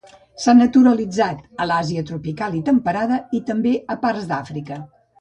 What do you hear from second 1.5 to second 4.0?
a l'Àsia tropical i temperada i també